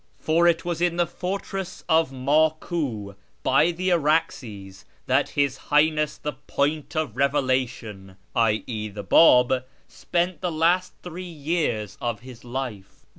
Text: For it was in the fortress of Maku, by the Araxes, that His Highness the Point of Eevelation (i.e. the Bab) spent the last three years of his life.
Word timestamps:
For 0.17 0.47
it 0.47 0.65
was 0.65 0.81
in 0.81 0.95
the 0.97 1.05
fortress 1.05 1.83
of 1.87 2.09
Maku, 2.09 3.13
by 3.43 3.69
the 3.69 3.91
Araxes, 3.91 4.83
that 5.05 5.29
His 5.37 5.57
Highness 5.69 6.17
the 6.17 6.33
Point 6.33 6.95
of 6.95 7.13
Eevelation 7.13 8.15
(i.e. 8.35 8.87
the 8.87 9.03
Bab) 9.03 9.63
spent 9.87 10.41
the 10.41 10.51
last 10.51 10.93
three 11.03 11.25
years 11.29 11.99
of 12.01 12.21
his 12.21 12.43
life. 12.43 13.05